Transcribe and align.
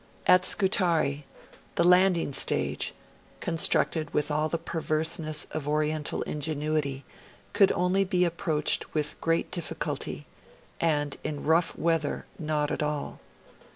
At 0.25 0.45
Scutari, 0.45 1.25
the 1.75 1.83
landing 1.83 2.33
stage, 2.33 2.95
constructed 3.39 4.11
with 4.15 4.31
all 4.31 4.49
the 4.49 4.57
perverseness 4.57 5.45
of 5.51 5.67
Oriental 5.67 6.23
ingenuity, 6.23 7.05
could 7.53 7.71
only 7.73 8.03
be 8.03 8.25
approached 8.25 8.95
with 8.95 9.21
great 9.21 9.51
difficulty, 9.51 10.25
and, 10.79 11.17
in 11.23 11.43
rough 11.43 11.77
weather, 11.77 12.25
not 12.39 12.71
at 12.71 12.81
all. 12.81 13.19